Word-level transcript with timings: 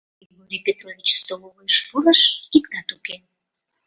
Григорий 0.19 0.61
Петрович 0.67 1.09
столовыйыш 1.21 1.77
пурыш,— 1.87 2.21
иктат 2.57 2.89
уке. 2.95 3.15